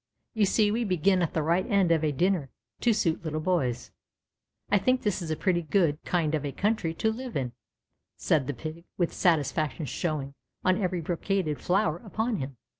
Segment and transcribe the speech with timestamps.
[0.33, 3.91] You see we begin at the right end of a dinner to suit little boys.
[4.71, 7.51] I think this is a pretty good kind of a country to live in,"
[8.17, 10.33] said the Pig, with satisfaction showing
[10.65, 12.57] on every brocaded flower upon him.